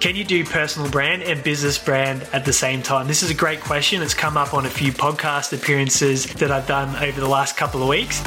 [0.00, 3.06] Can you do personal brand and business brand at the same time?
[3.06, 4.00] This is a great question.
[4.00, 7.82] It's come up on a few podcast appearances that I've done over the last couple
[7.82, 8.22] of weeks.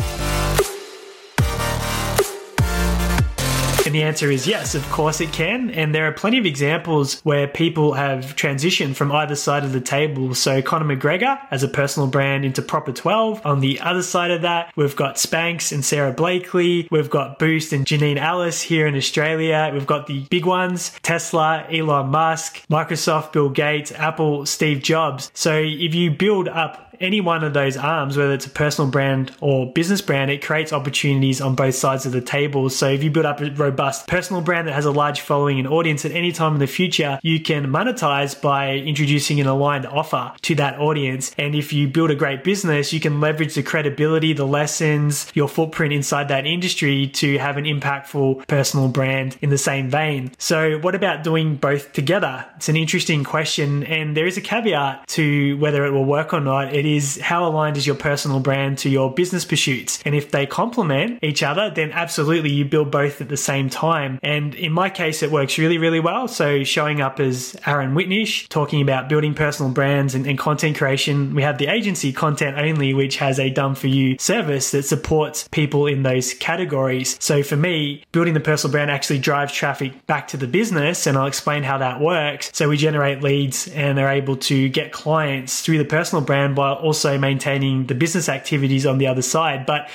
[3.93, 5.69] And the answer is yes, of course it can.
[5.69, 9.79] And there are plenty of examples where people have transitioned from either side of the
[9.79, 10.33] table.
[10.33, 13.45] So Conor McGregor as a personal brand into Proper 12.
[13.45, 16.87] On the other side of that, we've got Spanx and Sara Blakely.
[16.89, 19.69] We've got Boost and Janine Allis here in Australia.
[19.71, 25.29] We've got the big ones, Tesla, Elon Musk, Microsoft, Bill Gates, Apple, Steve Jobs.
[25.35, 29.31] So if you build up any one of those arms, whether it's a personal brand
[29.41, 32.69] or business brand, it creates opportunities on both sides of the table.
[32.69, 35.67] So if you build up a robust personal brand that has a large following and
[35.67, 40.31] audience at any time in the future, you can monetize by introducing an aligned offer
[40.43, 41.33] to that audience.
[41.37, 45.49] And if you build a great business, you can leverage the credibility, the lessons, your
[45.49, 50.31] footprint inside that industry to have an impactful personal brand in the same vein.
[50.37, 52.45] So what about doing both together?
[52.55, 53.83] It's an interesting question.
[53.83, 56.73] And there is a caveat to whether it will work or not.
[56.73, 59.99] It it is how aligned is your personal brand to your business pursuits.
[60.05, 64.19] And if they complement each other, then absolutely you build both at the same time.
[64.21, 66.27] And in my case, it works really, really well.
[66.27, 71.35] So showing up as Aaron Whitnish, talking about building personal brands and, and content creation.
[71.35, 75.47] We have the agency Content Only, which has a done for you service that supports
[75.49, 77.17] people in those categories.
[77.19, 81.07] So for me, building the personal brand actually drives traffic back to the business.
[81.07, 82.51] And I'll explain how that works.
[82.53, 86.72] So we generate leads and are able to get clients through the personal brand by
[86.73, 89.65] while also maintaining the business activities on the other side.
[89.65, 89.89] But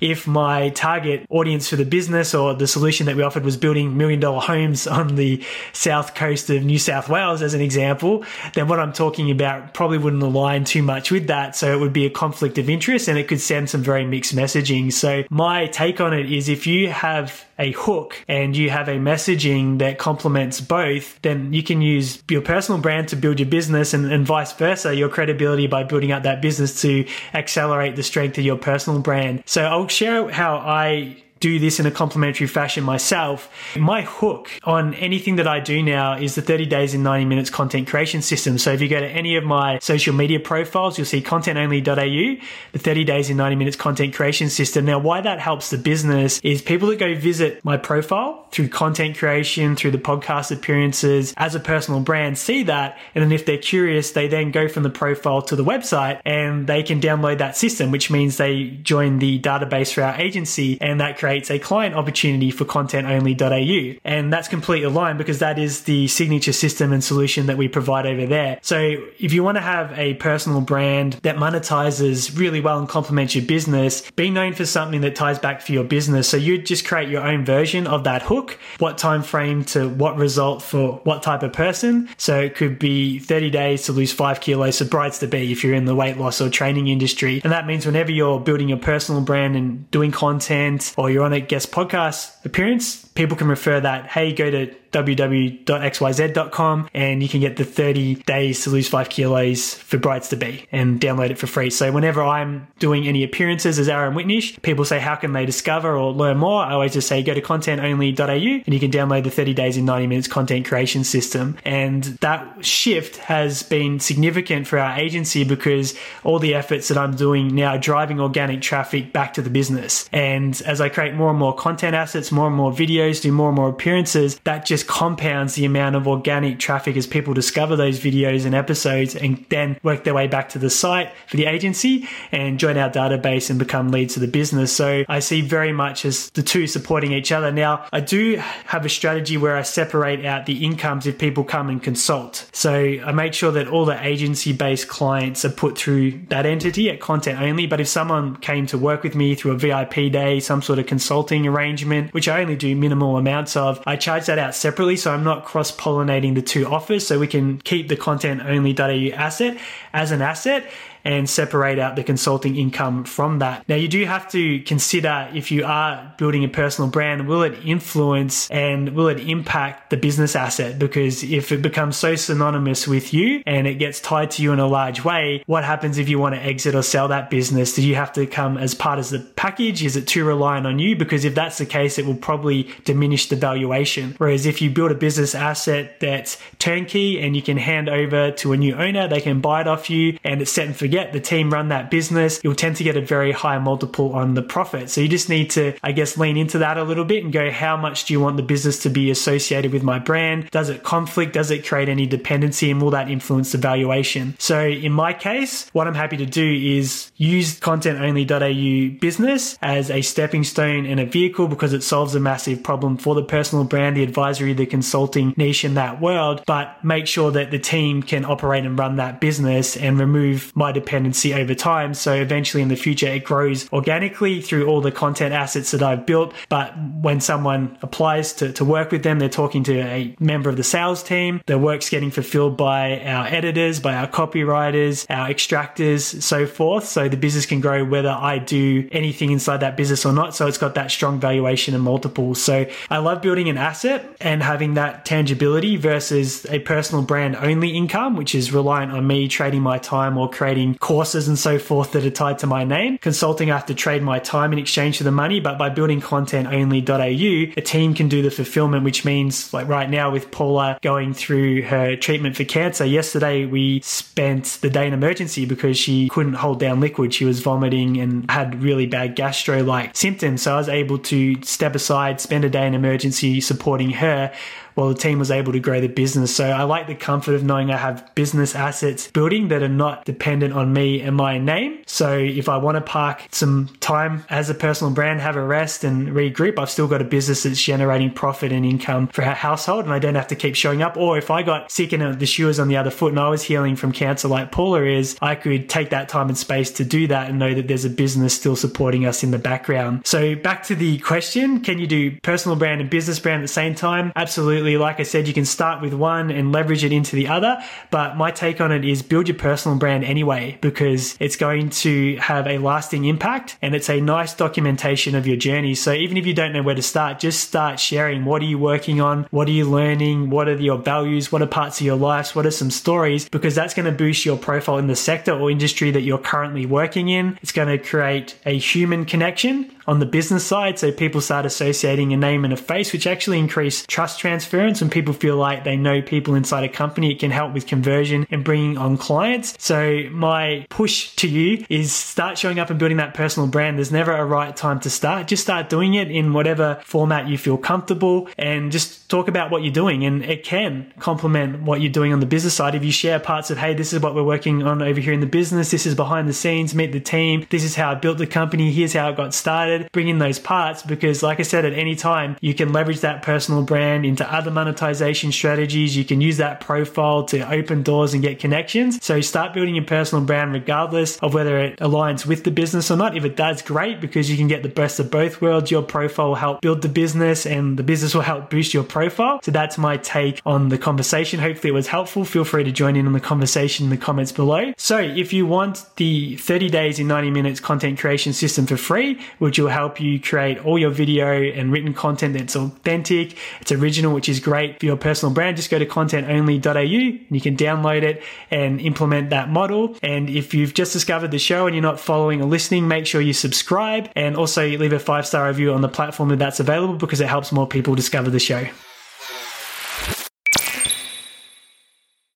[0.00, 3.98] if my target audience for the business or the solution that we offered was building
[3.98, 8.66] million dollar homes on the south coast of New South Wales, as an example, then
[8.66, 11.54] what I'm talking about probably wouldn't align too much with that.
[11.54, 14.34] So it would be a conflict of interest and it could send some very mixed
[14.34, 14.90] messaging.
[14.90, 18.96] So my take on it is if you have a hook and you have a
[18.96, 23.94] messaging that complements both, then you can use your personal brand to build your business
[23.94, 28.38] and, and vice versa, your credibility by building out that business to accelerate the strength
[28.38, 29.42] of your personal brand.
[29.46, 33.50] So I'll share how I do this in a complementary fashion myself.
[33.76, 37.48] My hook on anything that I do now is the 30 days in 90 minutes
[37.48, 38.58] content creation system.
[38.58, 42.78] So if you go to any of my social media profiles, you'll see contentonly.au, the
[42.78, 44.84] 30 days in 90 minutes content creation system.
[44.84, 49.16] Now, why that helps the business is people that go visit my profile through content
[49.16, 52.98] creation, through the podcast appearances as a personal brand see that.
[53.14, 56.66] And then if they're curious, they then go from the profile to the website and
[56.66, 61.00] they can download that system, which means they join the database for our agency and
[61.00, 64.00] that creates creates a client opportunity for contentonly.au.
[64.04, 68.04] And that's completely aligned because that is the signature system and solution that we provide
[68.04, 68.58] over there.
[68.62, 73.36] So if you want to have a personal brand that monetizes really well and complements
[73.36, 76.28] your business, be known for something that ties back for your business.
[76.28, 80.16] So you just create your own version of that hook, what time frame to what
[80.16, 82.08] result for what type of person.
[82.16, 85.62] So it could be 30 days to lose five kilos for brides to be if
[85.62, 87.40] you're in the weight loss or training industry.
[87.44, 91.26] And that means whenever you're building your personal brand and doing content or you're you're
[91.26, 97.28] on a guest podcast appearance, people can refer that, hey, go to www.xyz.com and you
[97.28, 101.30] can get the 30 days to lose five kilos for brides to be and download
[101.30, 101.70] it for free.
[101.70, 105.96] So whenever I'm doing any appearances as Aaron Whitnish, people say, how can they discover
[105.96, 106.64] or learn more?
[106.64, 109.84] I always just say, go to contentonly.au and you can download the 30 days in
[109.84, 111.58] 90 minutes content creation system.
[111.64, 115.94] And that shift has been significant for our agency because
[116.24, 120.08] all the efforts that I'm doing now are driving organic traffic back to the business.
[120.10, 123.48] And as I create more and more content assets, more and more videos, do more
[123.48, 127.98] and more appearances, that just compounds the amount of organic traffic as people discover those
[127.98, 132.08] videos and episodes and then work their way back to the site for the agency
[132.30, 134.72] and join our database and become leads to the business.
[134.72, 137.50] So I see very much as the two supporting each other.
[137.50, 141.70] Now, I do have a strategy where I separate out the incomes if people come
[141.70, 142.48] and consult.
[142.52, 146.90] So I make sure that all the agency based clients are put through that entity
[146.90, 147.66] at content only.
[147.66, 150.86] But if someone came to work with me through a VIP day, some sort of
[150.86, 154.96] consulting arrangement, which I only do minimal amounts of, I charge that out separately separately,
[154.96, 157.06] so I'm not cross pollinating the two offers.
[157.06, 159.58] So we can keep the content only .au asset
[159.92, 160.64] as an asset
[161.04, 163.68] and separate out the consulting income from that.
[163.68, 167.54] Now, you do have to consider if you are building a personal brand, will it
[167.64, 170.78] influence and will it impact the business asset?
[170.78, 174.58] Because if it becomes so synonymous with you and it gets tied to you in
[174.58, 177.74] a large way, what happens if you want to exit or sell that business?
[177.74, 179.82] Do you have to come as part of the package?
[179.82, 180.96] Is it too reliant on you?
[180.96, 184.14] Because if that's the case, it will probably diminish the valuation.
[184.18, 188.52] Whereas if you build a business asset that's turnkey and you can hand over to
[188.52, 191.12] a new owner, they can buy it off you and it's set and forget forget
[191.12, 194.42] the team run that business, you'll tend to get a very high multiple on the
[194.42, 194.90] profit.
[194.90, 197.48] So you just need to, I guess, lean into that a little bit and go,
[197.48, 200.50] how much do you want the business to be associated with my brand?
[200.50, 201.32] Does it conflict?
[201.32, 202.72] Does it create any dependency?
[202.72, 204.34] And will that influence the valuation?
[204.40, 210.02] So in my case, what I'm happy to do is use contentonly.au business as a
[210.02, 213.96] stepping stone and a vehicle because it solves a massive problem for the personal brand,
[213.96, 218.24] the advisory, the consulting niche in that world, but make sure that the team can
[218.24, 221.94] operate and run that business and remove my dependency over time.
[221.94, 226.06] So eventually in the future, it grows organically through all the content assets that I've
[226.06, 226.32] built.
[226.48, 230.56] But when someone applies to, to work with them, they're talking to a member of
[230.56, 231.40] the sales team.
[231.46, 236.86] Their work's getting fulfilled by our editors, by our copywriters, our extractors, so forth.
[236.86, 240.34] So the business can grow whether I do anything inside that business or not.
[240.34, 242.42] So it's got that strong valuation and multiples.
[242.42, 247.70] So I love building an asset and having that tangibility versus a personal brand only
[247.76, 251.92] income, which is reliant on me trading my time or creating courses and so forth
[251.92, 252.98] that are tied to my name.
[252.98, 256.00] Consulting, I have to trade my time in exchange for the money, but by building
[256.00, 260.78] content only.au, a team can do the fulfillment, which means like right now with Paula
[260.82, 266.08] going through her treatment for cancer, yesterday we spent the day in emergency because she
[266.08, 267.14] couldn't hold down liquid.
[267.14, 270.42] She was vomiting and had really bad gastro like symptoms.
[270.42, 274.32] So I was able to step aside, spend a day in emergency supporting her
[274.74, 276.34] while the team was able to grow the business.
[276.34, 280.04] So I like the comfort of knowing I have business assets building that are not
[280.04, 281.82] dependent on me and my name.
[281.86, 285.84] So if I want to park some time as a personal brand, have a rest
[285.84, 289.84] and regroup, I've still got a business that's generating profit and income for our household
[289.84, 290.96] and I don't have to keep showing up.
[290.96, 293.28] Or if I got sick and the shoe was on the other foot and I
[293.28, 296.84] was healing from cancer like Paula is, I could take that time and space to
[296.84, 300.06] do that and know that there's a business still supporting us in the background.
[300.06, 303.48] So back to the question, can you do personal brand and business brand at the
[303.48, 304.12] same time?
[304.16, 307.28] Absolutely absolutely, like I said, you can start with one and leverage it into the
[307.28, 307.56] other.
[307.90, 312.16] But my take on it is build your personal brand anyway, because it's going to
[312.16, 315.74] have a lasting impact and it's a nice documentation of your journey.
[315.74, 318.26] So even if you don't know where to start, just start sharing.
[318.26, 319.26] What are you working on?
[319.30, 320.28] What are you learning?
[320.28, 321.32] What are your values?
[321.32, 322.36] What are parts of your life?
[322.36, 323.30] What are some stories?
[323.30, 326.66] Because that's going to boost your profile in the sector or industry that you're currently
[326.66, 327.38] working in.
[327.40, 330.78] It's going to create a human connection on the business side.
[330.78, 334.80] So people start associating a name and a face, which actually increase trust transference.
[334.80, 338.26] When people feel like they know people inside a company, it can help with conversion
[338.30, 339.54] and bringing on clients.
[339.58, 343.78] So my push to you is start showing up and building that personal brand.
[343.78, 345.28] There's never a right time to start.
[345.28, 349.62] Just start doing it in whatever format you feel comfortable and just talk about what
[349.62, 350.04] you're doing.
[350.04, 352.74] And it can complement what you're doing on the business side.
[352.74, 355.20] If you share parts of, hey, this is what we're working on over here in
[355.20, 355.70] the business.
[355.70, 357.46] This is behind the scenes, meet the team.
[357.50, 358.72] This is how I built the company.
[358.72, 361.94] Here's how it got started, bring in those parts because, like I said, at any
[361.94, 365.96] time you can leverage that personal brand into other monetization strategies.
[365.96, 369.04] You can use that profile to open doors and get connections.
[369.04, 372.96] So start building your personal brand regardless of whether it aligns with the business or
[372.96, 373.16] not.
[373.16, 375.70] If it does, great because you can get the best of both worlds.
[375.70, 379.40] Your profile will help build the business and the business will help boost your profile.
[379.42, 381.40] So that's my take on the conversation.
[381.40, 382.24] Hopefully it was helpful.
[382.24, 384.72] Feel free to join in on the conversation in the comments below.
[384.76, 389.20] So if you want the 30 days in 90 minutes content creation system for free,
[389.38, 394.14] which will help you create all your video and written content that's authentic, it's original,
[394.14, 395.56] which is great for your personal brand.
[395.56, 399.96] Just go to contentonly.au and you can download it and implement that model.
[400.02, 403.20] And if you've just discovered the show and you're not following or listening, make sure
[403.20, 406.94] you subscribe and also leave a five star review on the platform that that's available
[406.94, 408.66] because it helps more people discover the show.